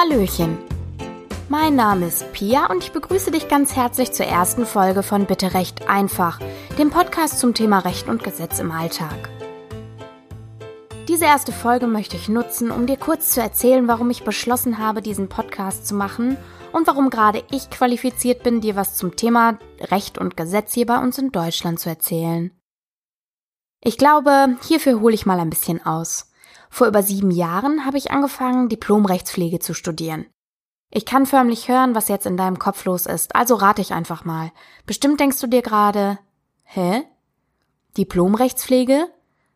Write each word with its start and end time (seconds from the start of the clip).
Hallöchen. 0.00 0.56
Mein 1.50 1.76
Name 1.76 2.06
ist 2.06 2.32
Pia 2.32 2.70
und 2.70 2.82
ich 2.82 2.92
begrüße 2.92 3.32
dich 3.32 3.48
ganz 3.48 3.76
herzlich 3.76 4.12
zur 4.12 4.24
ersten 4.24 4.64
Folge 4.64 5.02
von 5.02 5.26
Bitte 5.26 5.52
Recht 5.52 5.90
einfach, 5.90 6.40
dem 6.78 6.88
Podcast 6.88 7.38
zum 7.38 7.52
Thema 7.52 7.80
Recht 7.80 8.08
und 8.08 8.24
Gesetz 8.24 8.60
im 8.60 8.70
Alltag. 8.70 9.28
Diese 11.06 11.26
erste 11.26 11.52
Folge 11.52 11.86
möchte 11.86 12.16
ich 12.16 12.30
nutzen, 12.30 12.70
um 12.70 12.86
dir 12.86 12.96
kurz 12.96 13.28
zu 13.28 13.42
erzählen, 13.42 13.88
warum 13.88 14.08
ich 14.08 14.24
beschlossen 14.24 14.78
habe, 14.78 15.02
diesen 15.02 15.28
Podcast 15.28 15.86
zu 15.86 15.94
machen 15.94 16.38
und 16.72 16.86
warum 16.86 17.10
gerade 17.10 17.44
ich 17.50 17.68
qualifiziert 17.68 18.42
bin, 18.42 18.62
dir 18.62 18.76
was 18.76 18.96
zum 18.96 19.16
Thema 19.16 19.58
Recht 19.82 20.16
und 20.16 20.34
Gesetz 20.34 20.72
hier 20.72 20.86
bei 20.86 20.98
uns 20.98 21.18
in 21.18 21.30
Deutschland 21.30 21.78
zu 21.78 21.90
erzählen. 21.90 22.52
Ich 23.82 23.98
glaube, 23.98 24.56
hierfür 24.66 24.98
hole 25.00 25.14
ich 25.14 25.26
mal 25.26 25.40
ein 25.40 25.50
bisschen 25.50 25.84
aus. 25.84 26.29
Vor 26.70 26.86
über 26.86 27.02
sieben 27.02 27.30
Jahren 27.30 27.84
habe 27.84 27.98
ich 27.98 28.12
angefangen, 28.12 28.68
Diplomrechtspflege 28.68 29.58
zu 29.58 29.74
studieren. 29.74 30.26
Ich 30.92 31.04
kann 31.04 31.26
förmlich 31.26 31.68
hören, 31.68 31.94
was 31.94 32.08
jetzt 32.08 32.26
in 32.26 32.36
deinem 32.36 32.58
Kopf 32.58 32.84
los 32.84 33.06
ist, 33.06 33.34
also 33.34 33.56
rate 33.56 33.82
ich 33.82 33.92
einfach 33.92 34.24
mal. 34.24 34.50
Bestimmt 34.86 35.20
denkst 35.20 35.40
du 35.40 35.46
dir 35.46 35.62
gerade, 35.62 36.18
hä? 36.64 37.02
Diplomrechtspflege? 37.96 39.08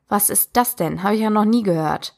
Was 0.09 0.29
ist 0.29 0.51
das 0.57 0.77
denn? 0.77 1.03
Habe 1.03 1.15
ich 1.15 1.23
ja 1.23 1.31
noch 1.31 1.45
nie 1.45 1.63
gehört. 1.63 2.17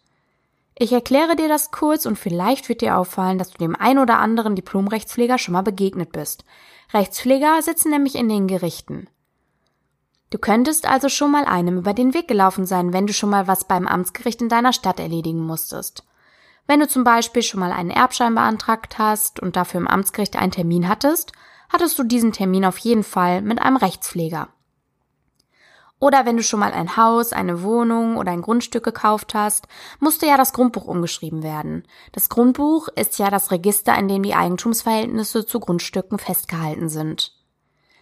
Ich 0.78 0.92
erkläre 0.92 1.37
dir 1.37 1.48
das 1.48 1.70
kurz 1.70 2.04
und 2.04 2.18
vielleicht 2.18 2.68
wird 2.68 2.82
dir 2.82 2.98
auffallen, 2.98 3.38
dass 3.38 3.51
du 3.51 3.59
dem 3.59 3.74
ein 3.74 3.98
oder 3.98 4.18
anderen 4.18 4.56
Diplomrechtspfleger 4.56 5.38
schon 5.38 5.52
mal 5.52 5.62
begegnet 5.62 6.12
bist. 6.12 6.45
Rechtspfleger 6.92 7.62
sitzen 7.62 7.90
nämlich 7.90 8.15
in 8.15 8.28
den 8.28 8.46
Gerichten. 8.46 9.09
Du 10.30 10.39
könntest 10.39 10.89
also 10.89 11.09
schon 11.09 11.30
mal 11.30 11.45
einem 11.45 11.79
über 11.79 11.95
den 11.95 12.12
Weg 12.12 12.27
gelaufen 12.27 12.66
sein, 12.66 12.93
wenn 12.93 13.07
du 13.07 13.12
schon 13.12 13.30
mal 13.30 13.47
was 13.47 13.65
beim 13.65 13.87
Amtsgericht 13.87 14.43
in 14.43 14.49
deiner 14.49 14.73
Stadt 14.73 14.99
erledigen 14.99 15.41
musstest. 15.41 16.05
Wenn 16.66 16.80
du 16.80 16.88
zum 16.88 17.05
Beispiel 17.05 17.43
schon 17.43 17.60
mal 17.60 17.71
einen 17.71 17.91
Erbschein 17.91 18.35
beantragt 18.35 18.99
hast 18.99 19.38
und 19.38 19.55
dafür 19.55 19.80
im 19.80 19.87
Amtsgericht 19.87 20.37
einen 20.37 20.51
Termin 20.51 20.88
hattest, 20.88 21.33
hattest 21.68 21.99
du 21.99 22.02
diesen 22.02 22.33
Termin 22.33 22.65
auf 22.65 22.79
jeden 22.79 23.05
Fall 23.05 23.41
mit 23.41 23.60
einem 23.60 23.77
Rechtspfleger. 23.77 24.49
Oder 25.99 26.27
wenn 26.27 26.37
du 26.37 26.43
schon 26.43 26.61
mal 26.61 26.73
ein 26.73 26.96
Haus, 26.96 27.33
eine 27.33 27.63
Wohnung 27.63 28.16
oder 28.18 28.33
ein 28.33 28.43
Grundstück 28.43 28.85
gekauft 28.85 29.35
hast, 29.35 29.66
musste 29.99 30.27
ja 30.27 30.37
das 30.37 30.52
Grundbuch 30.52 30.85
umgeschrieben 30.85 31.43
werden. 31.43 31.87
Das 32.13 32.29
Grundbuch 32.29 32.88
ist 32.88 33.18
ja 33.18 33.30
das 33.30 33.51
Register, 33.51 33.96
in 33.96 34.09
dem 34.09 34.23
die 34.23 34.35
Eigentumsverhältnisse 34.35 35.46
zu 35.46 35.59
Grundstücken 35.59 36.18
festgehalten 36.18 36.90
sind. 36.90 37.35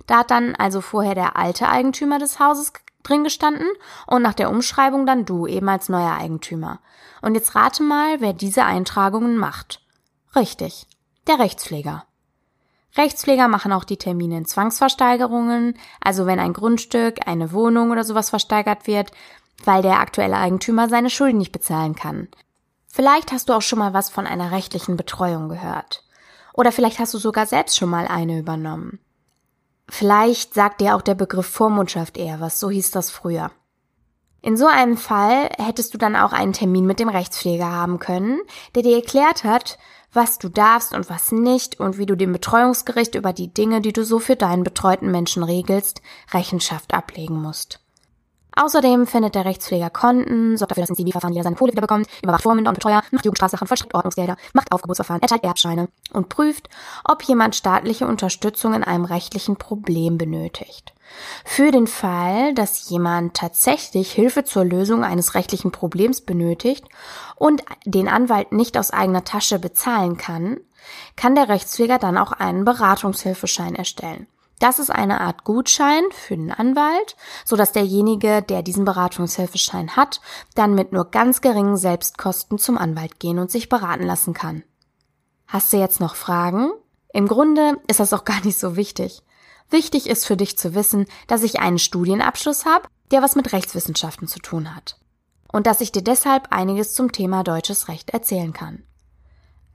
Da 0.06 0.18
hat 0.18 0.30
dann 0.30 0.54
also 0.54 0.80
vorher 0.80 1.14
der 1.14 1.36
alte 1.36 1.68
Eigentümer 1.68 2.18
des 2.18 2.38
Hauses 2.38 2.72
drin 3.02 3.24
gestanden 3.24 3.68
und 4.06 4.22
nach 4.22 4.34
der 4.34 4.50
Umschreibung 4.50 5.06
dann 5.06 5.24
du, 5.24 5.46
eben 5.46 5.68
als 5.68 5.88
neuer 5.88 6.14
Eigentümer. 6.14 6.80
Und 7.22 7.34
jetzt 7.34 7.54
rate 7.54 7.82
mal, 7.82 8.20
wer 8.20 8.32
diese 8.32 8.64
Eintragungen 8.64 9.36
macht. 9.36 9.80
Richtig, 10.34 10.86
der 11.26 11.38
Rechtspfleger. 11.38 12.04
Rechtspfleger 12.96 13.48
machen 13.48 13.72
auch 13.72 13.84
die 13.84 13.96
Termine 13.96 14.38
in 14.38 14.44
Zwangsversteigerungen, 14.44 15.76
also 16.00 16.26
wenn 16.26 16.38
ein 16.38 16.52
Grundstück, 16.52 17.26
eine 17.26 17.52
Wohnung 17.52 17.90
oder 17.90 18.04
sowas 18.04 18.30
versteigert 18.30 18.86
wird, 18.86 19.10
weil 19.64 19.82
der 19.82 20.00
aktuelle 20.00 20.36
Eigentümer 20.36 20.88
seine 20.88 21.10
Schulden 21.10 21.38
nicht 21.38 21.52
bezahlen 21.52 21.94
kann. 21.94 22.28
Vielleicht 22.86 23.32
hast 23.32 23.48
du 23.48 23.54
auch 23.54 23.62
schon 23.62 23.80
mal 23.80 23.92
was 23.92 24.10
von 24.10 24.26
einer 24.26 24.52
rechtlichen 24.52 24.96
Betreuung 24.96 25.48
gehört. 25.48 26.04
Oder 26.52 26.70
vielleicht 26.70 27.00
hast 27.00 27.12
du 27.14 27.18
sogar 27.18 27.46
selbst 27.46 27.76
schon 27.76 27.90
mal 27.90 28.06
eine 28.06 28.38
übernommen. 28.38 29.00
Vielleicht 29.88 30.54
sagt 30.54 30.80
dir 30.80 30.96
auch 30.96 31.02
der 31.02 31.14
Begriff 31.14 31.46
Vormundschaft 31.46 32.16
eher 32.16 32.40
was, 32.40 32.58
so 32.58 32.70
hieß 32.70 32.90
das 32.90 33.10
früher. 33.10 33.50
In 34.40 34.56
so 34.56 34.66
einem 34.66 34.96
Fall 34.96 35.48
hättest 35.58 35.94
du 35.94 35.98
dann 35.98 36.16
auch 36.16 36.32
einen 36.32 36.52
Termin 36.52 36.84
mit 36.86 37.00
dem 37.00 37.08
Rechtspfleger 37.08 37.70
haben 37.70 37.98
können, 37.98 38.40
der 38.74 38.82
dir 38.82 38.96
erklärt 38.96 39.42
hat, 39.42 39.78
was 40.12 40.38
du 40.38 40.48
darfst 40.48 40.94
und 40.94 41.08
was 41.10 41.32
nicht 41.32 41.80
und 41.80 41.98
wie 41.98 42.06
du 42.06 42.16
dem 42.16 42.32
Betreuungsgericht 42.32 43.14
über 43.14 43.32
die 43.32 43.52
Dinge, 43.52 43.80
die 43.80 43.92
du 43.92 44.04
so 44.04 44.18
für 44.18 44.36
deinen 44.36 44.62
betreuten 44.62 45.10
Menschen 45.10 45.42
regelst, 45.42 46.02
Rechenschaft 46.32 46.94
ablegen 46.94 47.40
musst. 47.40 47.83
Außerdem 48.56 49.06
findet 49.06 49.34
der 49.34 49.44
Rechtspfleger 49.44 49.90
Konten, 49.90 50.56
sorgt 50.56 50.70
dafür, 50.70 50.82
dass 50.82 50.90
ein 50.90 50.96
Zivilverfahren 50.96 51.32
jeder 51.32 51.44
seine 51.44 51.56
Kohle 51.56 51.72
wieder 51.72 51.80
bekommt, 51.80 52.08
überwacht 52.22 52.42
Vormünder 52.42 52.70
und 52.70 52.76
Betreuer, 52.76 53.02
macht 53.10 53.24
Jugendstrafsachen, 53.24 53.66
vollstreckt 53.66 53.94
Ordnungsgelder, 53.94 54.36
macht 54.52 54.72
Aufgeburtsverfahren, 54.72 55.22
erteilt 55.22 55.44
Erbscheine 55.44 55.88
und 56.12 56.28
prüft, 56.28 56.68
ob 57.04 57.22
jemand 57.24 57.56
staatliche 57.56 58.06
Unterstützung 58.06 58.74
in 58.74 58.84
einem 58.84 59.04
rechtlichen 59.04 59.56
Problem 59.56 60.18
benötigt. 60.18 60.94
Für 61.44 61.70
den 61.70 61.86
Fall, 61.86 62.54
dass 62.54 62.88
jemand 62.88 63.34
tatsächlich 63.34 64.12
Hilfe 64.12 64.44
zur 64.44 64.64
Lösung 64.64 65.04
eines 65.04 65.34
rechtlichen 65.34 65.70
Problems 65.72 66.20
benötigt 66.20 66.84
und 67.36 67.62
den 67.84 68.08
Anwalt 68.08 68.52
nicht 68.52 68.78
aus 68.78 68.90
eigener 68.90 69.24
Tasche 69.24 69.58
bezahlen 69.58 70.16
kann, 70.16 70.58
kann 71.16 71.34
der 71.34 71.48
Rechtspfleger 71.48 71.98
dann 71.98 72.18
auch 72.18 72.32
einen 72.32 72.64
Beratungshilfeschein 72.64 73.74
erstellen. 73.74 74.26
Das 74.64 74.78
ist 74.78 74.88
eine 74.88 75.20
Art 75.20 75.44
Gutschein 75.44 76.04
für 76.10 76.34
den 76.34 76.50
Anwalt, 76.50 77.16
so 77.44 77.54
dass 77.54 77.72
derjenige, 77.72 78.40
der 78.40 78.62
diesen 78.62 78.86
Beratungshilfeschein 78.86 79.94
hat, 79.94 80.22
dann 80.54 80.74
mit 80.74 80.90
nur 80.90 81.10
ganz 81.10 81.42
geringen 81.42 81.76
Selbstkosten 81.76 82.56
zum 82.56 82.78
Anwalt 82.78 83.20
gehen 83.20 83.38
und 83.38 83.50
sich 83.50 83.68
beraten 83.68 84.04
lassen 84.04 84.32
kann. 84.32 84.62
Hast 85.46 85.70
du 85.70 85.76
jetzt 85.76 86.00
noch 86.00 86.14
Fragen? 86.14 86.70
Im 87.12 87.28
Grunde 87.28 87.76
ist 87.88 88.00
das 88.00 88.14
auch 88.14 88.24
gar 88.24 88.42
nicht 88.42 88.58
so 88.58 88.74
wichtig. 88.74 89.22
Wichtig 89.68 90.08
ist 90.08 90.24
für 90.24 90.38
dich 90.38 90.56
zu 90.56 90.74
wissen, 90.74 91.04
dass 91.26 91.42
ich 91.42 91.60
einen 91.60 91.78
Studienabschluss 91.78 92.64
habe, 92.64 92.88
der 93.10 93.20
was 93.20 93.36
mit 93.36 93.52
Rechtswissenschaften 93.52 94.28
zu 94.28 94.38
tun 94.38 94.74
hat. 94.74 94.98
Und 95.52 95.66
dass 95.66 95.82
ich 95.82 95.92
dir 95.92 96.02
deshalb 96.02 96.52
einiges 96.52 96.94
zum 96.94 97.12
Thema 97.12 97.44
deutsches 97.44 97.88
Recht 97.88 98.14
erzählen 98.14 98.54
kann. 98.54 98.82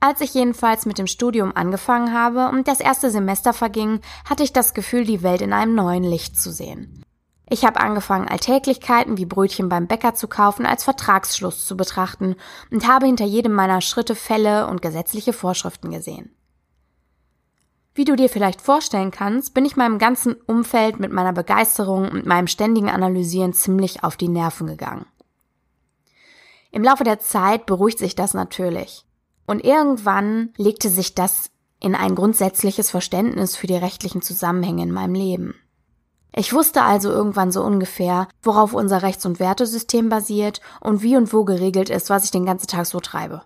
Als 0.02 0.22
ich 0.22 0.32
jedenfalls 0.32 0.86
mit 0.86 0.96
dem 0.96 1.06
Studium 1.06 1.54
angefangen 1.54 2.14
habe 2.14 2.48
und 2.48 2.66
das 2.66 2.80
erste 2.80 3.10
Semester 3.10 3.52
verging, 3.52 4.00
hatte 4.24 4.42
ich 4.42 4.54
das 4.54 4.72
Gefühl, 4.72 5.04
die 5.04 5.22
Welt 5.22 5.42
in 5.42 5.52
einem 5.52 5.74
neuen 5.74 6.04
Licht 6.04 6.40
zu 6.40 6.50
sehen. 6.50 7.04
Ich 7.52 7.66
habe 7.66 7.80
angefangen, 7.80 8.28
Alltäglichkeiten 8.28 9.18
wie 9.18 9.26
Brötchen 9.26 9.68
beim 9.68 9.88
Bäcker 9.88 10.14
zu 10.14 10.26
kaufen 10.26 10.64
als 10.64 10.84
Vertragsschluss 10.84 11.66
zu 11.66 11.76
betrachten 11.76 12.36
und 12.70 12.86
habe 12.88 13.06
hinter 13.06 13.26
jedem 13.26 13.52
meiner 13.52 13.82
Schritte 13.82 14.14
Fälle 14.14 14.68
und 14.68 14.80
gesetzliche 14.80 15.34
Vorschriften 15.34 15.90
gesehen. 15.90 16.34
Wie 17.92 18.04
du 18.04 18.16
dir 18.16 18.30
vielleicht 18.30 18.62
vorstellen 18.62 19.10
kannst, 19.10 19.52
bin 19.52 19.64
ich 19.64 19.76
meinem 19.76 19.98
ganzen 19.98 20.34
Umfeld 20.46 21.00
mit 21.00 21.12
meiner 21.12 21.32
Begeisterung 21.32 22.08
und 22.08 22.24
meinem 22.24 22.46
ständigen 22.46 22.88
Analysieren 22.88 23.52
ziemlich 23.52 24.02
auf 24.04 24.16
die 24.16 24.28
Nerven 24.28 24.68
gegangen. 24.68 25.04
Im 26.70 26.84
Laufe 26.84 27.04
der 27.04 27.18
Zeit 27.18 27.66
beruhigt 27.66 27.98
sich 27.98 28.14
das 28.14 28.32
natürlich. 28.32 29.04
Und 29.50 29.64
irgendwann 29.64 30.50
legte 30.58 30.88
sich 30.88 31.16
das 31.16 31.50
in 31.80 31.96
ein 31.96 32.14
grundsätzliches 32.14 32.88
Verständnis 32.88 33.56
für 33.56 33.66
die 33.66 33.74
rechtlichen 33.74 34.22
Zusammenhänge 34.22 34.84
in 34.84 34.92
meinem 34.92 35.14
Leben. 35.14 35.56
Ich 36.32 36.52
wusste 36.52 36.82
also 36.84 37.10
irgendwann 37.10 37.50
so 37.50 37.64
ungefähr, 37.64 38.28
worauf 38.44 38.74
unser 38.74 39.02
Rechts- 39.02 39.26
und 39.26 39.40
Wertesystem 39.40 40.08
basiert 40.08 40.60
und 40.78 41.02
wie 41.02 41.16
und 41.16 41.32
wo 41.32 41.42
geregelt 41.42 41.90
ist, 41.90 42.10
was 42.10 42.22
ich 42.22 42.30
den 42.30 42.46
ganzen 42.46 42.68
Tag 42.68 42.86
so 42.86 43.00
treibe. 43.00 43.42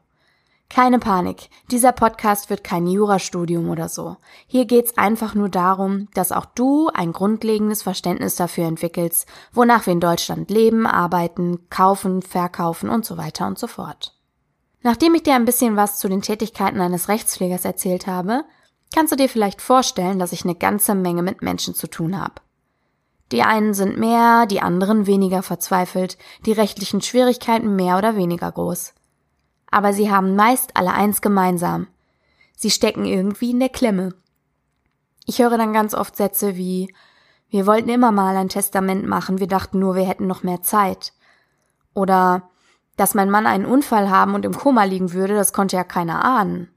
Keine 0.68 0.98
Panik, 0.98 1.48
dieser 1.70 1.92
Podcast 1.92 2.50
wird 2.50 2.64
kein 2.64 2.86
Jurastudium 2.86 3.70
oder 3.70 3.88
so. 3.88 4.18
Hier 4.46 4.66
geht's 4.66 4.98
einfach 4.98 5.34
nur 5.34 5.48
darum, 5.48 6.08
dass 6.12 6.32
auch 6.32 6.44
du 6.44 6.90
ein 6.92 7.12
grundlegendes 7.12 7.82
Verständnis 7.82 8.36
dafür 8.36 8.66
entwickelst, 8.66 9.26
wonach 9.54 9.86
wir 9.86 9.94
in 9.94 10.00
Deutschland 10.00 10.50
leben, 10.50 10.86
arbeiten, 10.86 11.70
kaufen, 11.70 12.20
verkaufen 12.20 12.90
und 12.90 13.06
so 13.06 13.16
weiter 13.16 13.46
und 13.46 13.58
so 13.58 13.68
fort. 13.68 14.13
Nachdem 14.84 15.14
ich 15.14 15.22
dir 15.22 15.34
ein 15.34 15.46
bisschen 15.46 15.76
was 15.76 15.98
zu 15.98 16.08
den 16.10 16.20
Tätigkeiten 16.20 16.78
eines 16.78 17.08
Rechtspflegers 17.08 17.64
erzählt 17.64 18.06
habe, 18.06 18.44
kannst 18.94 19.12
du 19.12 19.16
dir 19.16 19.30
vielleicht 19.30 19.62
vorstellen, 19.62 20.18
dass 20.18 20.32
ich 20.32 20.44
eine 20.44 20.54
ganze 20.54 20.94
Menge 20.94 21.22
mit 21.22 21.40
Menschen 21.40 21.74
zu 21.74 21.88
tun 21.88 22.20
habe. 22.20 22.34
Die 23.32 23.42
einen 23.42 23.72
sind 23.72 23.98
mehr, 23.98 24.44
die 24.44 24.60
anderen 24.60 25.06
weniger 25.06 25.42
verzweifelt, 25.42 26.18
die 26.44 26.52
rechtlichen 26.52 27.00
Schwierigkeiten 27.00 27.74
mehr 27.74 27.96
oder 27.96 28.14
weniger 28.14 28.52
groß. 28.52 28.92
Aber 29.70 29.94
sie 29.94 30.10
haben 30.10 30.36
meist 30.36 30.76
alle 30.76 30.92
eins 30.92 31.22
gemeinsam. 31.22 31.86
Sie 32.54 32.70
stecken 32.70 33.06
irgendwie 33.06 33.52
in 33.52 33.60
der 33.60 33.70
Klemme. 33.70 34.14
Ich 35.24 35.38
höre 35.38 35.56
dann 35.56 35.72
ganz 35.72 35.94
oft 35.94 36.14
Sätze 36.14 36.56
wie 36.56 36.94
Wir 37.48 37.66
wollten 37.66 37.88
immer 37.88 38.12
mal 38.12 38.36
ein 38.36 38.50
Testament 38.50 39.06
machen, 39.06 39.40
wir 39.40 39.48
dachten 39.48 39.78
nur, 39.78 39.94
wir 39.94 40.06
hätten 40.06 40.26
noch 40.26 40.42
mehr 40.42 40.60
Zeit. 40.60 41.14
Oder 41.94 42.50
dass 42.96 43.14
mein 43.14 43.30
Mann 43.30 43.46
einen 43.46 43.66
Unfall 43.66 44.10
haben 44.10 44.34
und 44.34 44.44
im 44.44 44.54
Koma 44.54 44.84
liegen 44.84 45.12
würde, 45.12 45.34
das 45.34 45.52
konnte 45.52 45.76
ja 45.76 45.84
keiner 45.84 46.24
ahnen. 46.24 46.68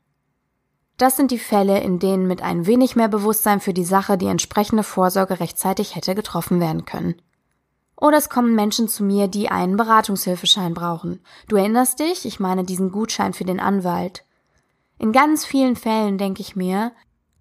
Das 0.98 1.16
sind 1.16 1.30
die 1.30 1.40
Fälle, 1.40 1.80
in 1.80 2.00
denen 2.00 2.28
mit 2.28 2.42
ein 2.42 2.66
wenig 2.66 2.96
mehr 2.96 3.08
Bewusstsein 3.08 3.60
für 3.60 3.74
die 3.74 3.84
Sache 3.84 4.18
die 4.18 4.26
entsprechende 4.26 4.84
Vorsorge 4.84 5.40
rechtzeitig 5.40 5.96
hätte 5.96 6.16
getroffen 6.16 6.60
werden 6.60 6.86
können. 6.86 7.22
Oder 7.96 8.18
es 8.18 8.30
kommen 8.30 8.56
Menschen 8.56 8.88
zu 8.88 9.04
mir, 9.04 9.28
die 9.28 9.50
einen 9.50 9.78
Beratungshilfeschein 9.78 10.74
brauchen. 10.74 11.20
Du 11.48 11.56
erinnerst 11.56 12.00
dich? 12.00 12.26
Ich 12.26 12.40
meine 12.40 12.64
diesen 12.64 12.92
Gutschein 12.92 13.34
für 13.34 13.46
den 13.46 13.60
Anwalt. 13.60 14.24
In 15.00 15.12
ganz 15.12 15.46
vielen 15.46 15.76
Fällen 15.76 16.18
denke 16.18 16.42
ich 16.42 16.56
mir, 16.56 16.92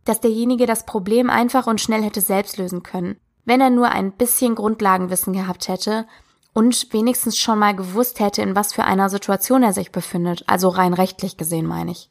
dass 0.05 0.21
derjenige 0.21 0.67
das 0.67 0.87
Problem 0.87 1.31
einfach 1.31 1.67
und 1.67 1.81
schnell 1.81 2.03
hätte 2.03 2.21
selbst 2.21 2.59
lösen 2.59 2.83
können, 2.83 3.19
wenn 3.45 3.61
er 3.61 3.71
nur 3.71 3.89
ein 3.89 4.13
bisschen 4.13 4.55
Grundlagenwissen 4.55 5.33
gehabt 5.33 5.69
hätte 5.69 6.07
und 6.57 6.91
wenigstens 6.95 7.37
schon 7.37 7.59
mal 7.59 7.77
gewusst 7.77 8.19
hätte, 8.19 8.41
in 8.41 8.57
was 8.57 8.73
für 8.73 8.85
einer 8.85 9.11
Situation 9.11 9.63
er 9.63 9.75
sich 9.75 9.93
befindet, 9.93 10.43
also 10.47 10.71
rein 10.71 10.95
rechtlich 10.95 11.37
gesehen 11.37 11.67
meine 11.67 11.91
ich. 11.91 12.11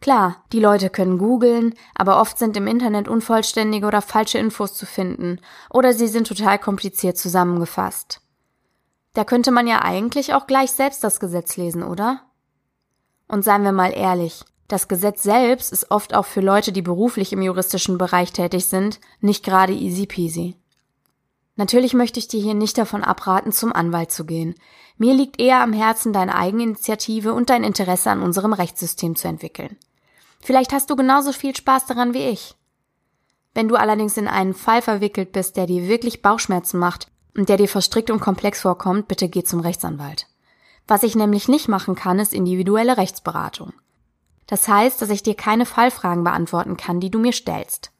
Klar, 0.00 0.42
die 0.52 0.58
Leute 0.58 0.90
können 0.90 1.16
googeln, 1.16 1.76
aber 1.94 2.20
oft 2.20 2.38
sind 2.38 2.56
im 2.56 2.66
Internet 2.66 3.06
unvollständige 3.06 3.86
oder 3.86 4.02
falsche 4.02 4.38
Infos 4.38 4.74
zu 4.74 4.84
finden 4.84 5.40
oder 5.70 5.92
sie 5.92 6.08
sind 6.08 6.26
total 6.26 6.58
kompliziert 6.58 7.18
zusammengefasst. 7.18 8.20
Da 9.14 9.22
könnte 9.22 9.52
man 9.52 9.68
ja 9.68 9.80
eigentlich 9.80 10.34
auch 10.34 10.48
gleich 10.48 10.72
selbst 10.72 11.04
das 11.04 11.20
Gesetz 11.20 11.56
lesen, 11.56 11.84
oder? 11.84 12.22
Und 13.28 13.44
seien 13.44 13.62
wir 13.62 13.70
mal 13.70 13.92
ehrlich, 13.92 14.44
das 14.66 14.88
Gesetz 14.88 15.22
selbst 15.22 15.72
ist 15.72 15.92
oft 15.92 16.16
auch 16.16 16.26
für 16.26 16.40
Leute, 16.40 16.72
die 16.72 16.82
beruflich 16.82 17.32
im 17.32 17.42
juristischen 17.42 17.96
Bereich 17.96 18.32
tätig 18.32 18.66
sind, 18.66 18.98
nicht 19.20 19.44
gerade 19.44 19.72
easy 19.72 20.06
peasy. 20.06 20.56
Natürlich 21.56 21.94
möchte 21.94 22.20
ich 22.20 22.28
dir 22.28 22.40
hier 22.40 22.54
nicht 22.54 22.76
davon 22.76 23.02
abraten, 23.02 23.50
zum 23.50 23.72
Anwalt 23.72 24.12
zu 24.12 24.26
gehen. 24.26 24.54
Mir 24.98 25.14
liegt 25.14 25.40
eher 25.40 25.60
am 25.60 25.72
Herzen, 25.72 26.12
deine 26.12 26.34
Eigeninitiative 26.34 27.32
und 27.32 27.50
dein 27.50 27.64
Interesse 27.64 28.10
an 28.10 28.22
unserem 28.22 28.52
Rechtssystem 28.52 29.16
zu 29.16 29.26
entwickeln. 29.26 29.76
Vielleicht 30.40 30.72
hast 30.72 30.90
du 30.90 30.96
genauso 30.96 31.32
viel 31.32 31.56
Spaß 31.56 31.86
daran 31.86 32.14
wie 32.14 32.24
ich. 32.24 32.54
Wenn 33.54 33.68
du 33.68 33.76
allerdings 33.76 34.18
in 34.18 34.28
einen 34.28 34.52
Fall 34.52 34.82
verwickelt 34.82 35.32
bist, 35.32 35.56
der 35.56 35.66
dir 35.66 35.88
wirklich 35.88 36.20
Bauchschmerzen 36.20 36.78
macht 36.78 37.08
und 37.34 37.48
der 37.48 37.56
dir 37.56 37.68
verstrickt 37.68 38.10
und 38.10 38.20
komplex 38.20 38.60
vorkommt, 38.60 39.08
bitte 39.08 39.30
geh 39.30 39.44
zum 39.44 39.60
Rechtsanwalt. 39.60 40.26
Was 40.86 41.02
ich 41.02 41.16
nämlich 41.16 41.48
nicht 41.48 41.66
machen 41.66 41.94
kann, 41.94 42.18
ist 42.18 42.34
individuelle 42.34 42.98
Rechtsberatung. 42.98 43.72
Das 44.46 44.68
heißt, 44.68 45.00
dass 45.00 45.10
ich 45.10 45.22
dir 45.22 45.34
keine 45.34 45.66
Fallfragen 45.66 46.22
beantworten 46.22 46.76
kann, 46.76 47.00
die 47.00 47.10
du 47.10 47.18
mir 47.18 47.32
stellst. 47.32 47.90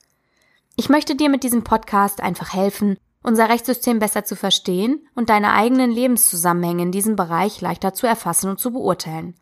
Ich 0.77 0.91
möchte 0.91 1.17
dir 1.17 1.31
mit 1.31 1.43
diesem 1.43 1.65
Podcast 1.65 2.21
einfach 2.21 2.53
helfen, 2.53 2.99
unser 3.27 3.49
Rechtssystem 3.49 3.99
besser 3.99 4.25
zu 4.25 4.37
verstehen 4.37 5.05
und 5.17 5.31
deine 5.31 5.53
eigenen 5.53 5.91
Lebenszusammenhänge 5.91 6.85
in 6.85 6.93
diesem 6.93 7.17
Bereich 7.17 7.61
leichter 7.61 7.93
zu 7.93 8.07
erfassen 8.07 8.49
und 8.49 8.61
zu 8.61 8.71
beurteilen. 8.71 9.35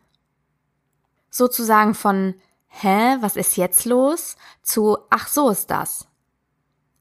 Sozusagen 1.29 1.93
von 1.93 2.33
Hä, 2.67 3.17
was 3.21 3.35
ist 3.37 3.55
jetzt 3.57 3.85
los? 3.85 4.37
zu 4.63 4.97
Ach 5.11 5.27
so 5.27 5.49
ist 5.49 5.69
das. 5.69 6.07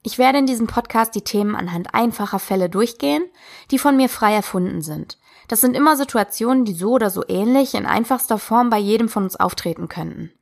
Ich 0.03 0.19
werde 0.19 0.39
in 0.39 0.47
diesem 0.47 0.67
Podcast 0.67 1.15
die 1.15 1.25
Themen 1.25 1.57
anhand 1.57 1.95
einfacher 1.95 2.39
Fälle 2.39 2.69
durchgehen, 2.69 3.25
die 3.71 3.79
von 3.79 3.97
mir 3.97 4.11
frei 4.11 4.35
erfunden 4.35 4.83
sind. 4.83 5.19
Das 5.49 5.63
sind 5.63 5.75
immer 5.75 5.97
Situationen, 5.97 6.67
die 6.67 6.75
so 6.75 6.93
oder 6.93 7.09
so 7.09 7.25
ähnlich 7.27 7.75
in 7.75 7.87
einfachster 7.87 8.39
Form 8.39 8.69
bei 8.69 8.79
jedem 8.79 9.09
von 9.09 9.25
uns 9.25 9.37
auftreten 9.37 9.89
könnten. 9.89 10.33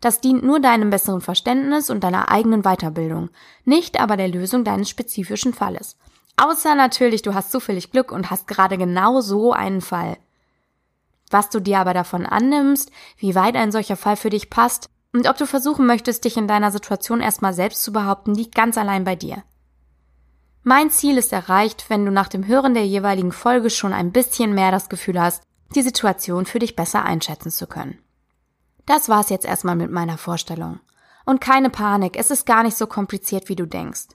Das 0.00 0.20
dient 0.20 0.42
nur 0.42 0.60
deinem 0.60 0.90
besseren 0.90 1.20
Verständnis 1.20 1.90
und 1.90 2.02
deiner 2.02 2.30
eigenen 2.30 2.62
Weiterbildung, 2.62 3.30
nicht 3.64 4.00
aber 4.00 4.16
der 4.16 4.28
Lösung 4.28 4.64
deines 4.64 4.88
spezifischen 4.88 5.52
Falles. 5.52 5.96
Außer 6.36 6.74
natürlich, 6.74 7.20
du 7.22 7.34
hast 7.34 7.52
zufällig 7.52 7.90
Glück 7.90 8.12
und 8.12 8.30
hast 8.30 8.46
gerade 8.46 8.78
genau 8.78 9.20
so 9.20 9.52
einen 9.52 9.82
Fall. 9.82 10.16
Was 11.30 11.50
du 11.50 11.60
dir 11.60 11.78
aber 11.78 11.92
davon 11.92 12.24
annimmst, 12.24 12.90
wie 13.18 13.34
weit 13.34 13.56
ein 13.56 13.72
solcher 13.72 13.96
Fall 13.96 14.16
für 14.16 14.30
dich 14.30 14.48
passt 14.48 14.88
und 15.12 15.28
ob 15.28 15.36
du 15.36 15.46
versuchen 15.46 15.86
möchtest, 15.86 16.24
dich 16.24 16.36
in 16.36 16.48
deiner 16.48 16.70
Situation 16.70 17.20
erstmal 17.20 17.52
selbst 17.52 17.82
zu 17.82 17.92
behaupten, 17.92 18.34
liegt 18.34 18.54
ganz 18.54 18.78
allein 18.78 19.04
bei 19.04 19.16
dir. 19.16 19.42
Mein 20.62 20.90
Ziel 20.90 21.18
ist 21.18 21.32
erreicht, 21.32 21.86
wenn 21.88 22.04
du 22.04 22.10
nach 22.10 22.28
dem 22.28 22.46
Hören 22.46 22.74
der 22.74 22.86
jeweiligen 22.86 23.32
Folge 23.32 23.70
schon 23.70 23.92
ein 23.92 24.12
bisschen 24.12 24.54
mehr 24.54 24.70
das 24.70 24.88
Gefühl 24.88 25.20
hast, 25.20 25.42
die 25.74 25.82
Situation 25.82 26.46
für 26.46 26.58
dich 26.58 26.74
besser 26.74 27.04
einschätzen 27.04 27.50
zu 27.50 27.66
können. 27.66 27.98
Das 28.90 29.08
war's 29.08 29.30
jetzt 29.30 29.46
erstmal 29.46 29.76
mit 29.76 29.92
meiner 29.92 30.18
Vorstellung. 30.18 30.80
Und 31.24 31.40
keine 31.40 31.70
Panik, 31.70 32.18
es 32.18 32.32
ist 32.32 32.44
gar 32.44 32.64
nicht 32.64 32.76
so 32.76 32.88
kompliziert, 32.88 33.48
wie 33.48 33.54
du 33.54 33.64
denkst. 33.64 34.08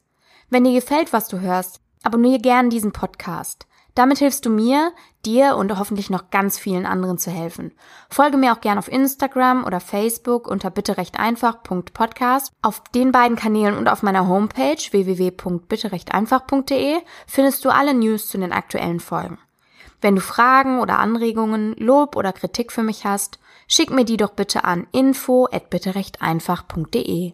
Wenn 0.49 0.65
dir 0.65 0.73
gefällt, 0.73 1.13
was 1.13 1.29
du 1.29 1.39
hörst, 1.39 1.79
abonniere 2.03 2.41
gern 2.41 2.69
diesen 2.69 2.91
Podcast. 2.91 3.67
Damit 3.93 4.17
hilfst 4.17 4.45
du 4.45 4.49
mir, 4.49 4.91
dir 5.25 5.55
und 5.55 5.79
hoffentlich 5.79 6.09
noch 6.09 6.29
ganz 6.29 6.59
vielen 6.59 6.85
anderen 6.85 7.17
zu 7.17 7.31
helfen. 7.31 7.71
Folge 8.09 8.35
mir 8.35 8.51
auch 8.51 8.59
gern 8.59 8.77
auf 8.77 8.91
Instagram 8.91 9.63
oder 9.63 9.79
Facebook 9.79 10.45
unter 10.45 10.71
bitte 10.71 10.97
recht 10.97 11.17
einfach.podcast. 11.17 12.51
Auf 12.61 12.83
den 12.93 13.13
beiden 13.13 13.37
Kanälen 13.37 13.77
und 13.77 13.87
auf 13.87 14.03
meiner 14.03 14.27
Homepage 14.27 14.91
www.bitterechteinfach.de 14.91 16.97
findest 17.27 17.63
du 17.63 17.69
alle 17.69 17.93
News 17.93 18.27
zu 18.27 18.37
den 18.37 18.51
aktuellen 18.51 18.99
Folgen. 18.99 19.37
Wenn 20.05 20.15
du 20.17 20.21
Fragen 20.21 20.81
oder 20.81 20.99
Anregungen, 20.99 21.73
Lob 21.79 22.15
oder 22.15 22.31
Kritik 22.31 22.71
für 22.71 22.83
mich 22.83 23.05
hast, 23.05 23.39
schick 23.67 23.89
mir 23.89 24.05
die 24.05 24.17
doch 24.17 24.33
bitte 24.33 24.63
an 24.63 24.85
info@bitterechteinfach.de. 24.91 27.31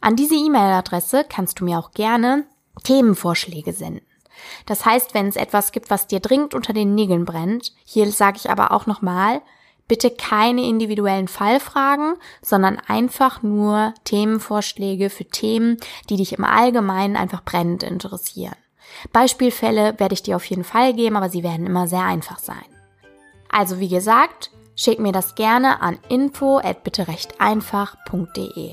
An 0.00 0.16
diese 0.16 0.34
E-Mail-Adresse 0.34 1.24
kannst 1.28 1.60
du 1.60 1.64
mir 1.64 1.78
auch 1.78 1.92
gerne 1.92 2.46
Themenvorschläge 2.82 3.72
senden. 3.72 4.04
Das 4.66 4.84
heißt, 4.84 5.14
wenn 5.14 5.28
es 5.28 5.36
etwas 5.36 5.70
gibt, 5.70 5.88
was 5.88 6.08
dir 6.08 6.18
dringend 6.18 6.54
unter 6.54 6.72
den 6.72 6.96
Nägeln 6.96 7.24
brennt, 7.24 7.72
hier 7.84 8.10
sage 8.10 8.38
ich 8.38 8.50
aber 8.50 8.72
auch 8.72 8.86
nochmal, 8.86 9.40
bitte 9.86 10.10
keine 10.10 10.64
individuellen 10.64 11.28
Fallfragen, 11.28 12.16
sondern 12.40 12.80
einfach 12.80 13.44
nur 13.44 13.94
Themenvorschläge 14.02 15.10
für 15.10 15.26
Themen, 15.26 15.76
die 16.10 16.16
dich 16.16 16.32
im 16.32 16.42
Allgemeinen 16.42 17.14
einfach 17.14 17.44
brennend 17.44 17.84
interessieren. 17.84 18.56
Beispielfälle 19.12 19.98
werde 19.98 20.14
ich 20.14 20.22
dir 20.22 20.36
auf 20.36 20.44
jeden 20.44 20.64
Fall 20.64 20.94
geben, 20.94 21.16
aber 21.16 21.28
sie 21.28 21.42
werden 21.42 21.66
immer 21.66 21.88
sehr 21.88 22.04
einfach 22.04 22.38
sein. 22.38 22.64
Also 23.50 23.78
wie 23.78 23.88
gesagt, 23.88 24.50
Schick 24.74 24.98
mir 24.98 25.12
das 25.12 25.34
gerne 25.34 25.82
an 25.82 25.98
info 26.08 26.58
at 26.58 26.82
bitterechteinfach.de. 26.82 28.72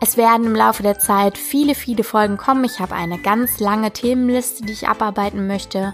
Es 0.00 0.16
werden 0.16 0.46
im 0.46 0.54
Laufe 0.54 0.82
der 0.82 0.98
Zeit 0.98 1.36
viele, 1.38 1.74
viele 1.74 2.04
Folgen 2.04 2.36
kommen. 2.36 2.64
Ich 2.64 2.80
habe 2.80 2.94
eine 2.94 3.18
ganz 3.18 3.60
lange 3.60 3.90
Themenliste, 3.92 4.64
die 4.64 4.72
ich 4.72 4.88
abarbeiten 4.88 5.46
möchte. 5.46 5.92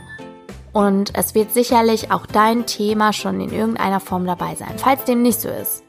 Und 0.73 1.17
es 1.17 1.35
wird 1.35 1.53
sicherlich 1.53 2.11
auch 2.13 2.27
dein 2.27 2.67
Thema 2.67 3.13
schon 3.13 3.41
in 3.41 3.53
irgendeiner 3.53 4.01
Form 4.01 4.27
dabei 4.27 4.55
sein. 4.55 4.75
Falls 4.77 5.05
dem 5.05 5.23
nicht 5.23 5.41
so 5.41 5.49
ist, 5.49 5.83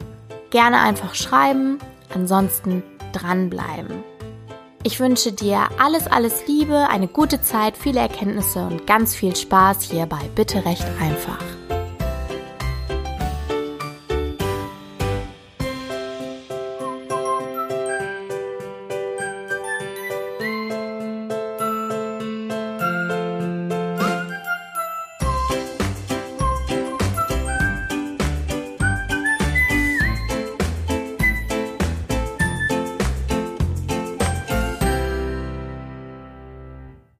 gerne 0.50 0.80
einfach 0.80 1.16
schreiben. 1.16 1.80
Ansonsten 2.14 2.84
dranbleiben. 3.12 4.04
Ich 4.84 5.00
wünsche 5.02 5.34
dir 5.34 5.68
alles, 5.78 6.08
alles 6.08 6.48
Liebe, 6.48 6.88
eine 6.90 7.10
gute 7.10 7.42
Zeit, 7.42 7.76
viele 7.76 8.00
Erkenntnisse 8.00 8.60
und 8.60 8.88
ganz 8.88 9.14
viel 9.14 9.36
Spaß 9.36 9.84
hier 9.84 10.06
bei 10.06 10.22
Bitte 10.36 10.64
Recht 10.64 10.86
einfach. 11.02 11.59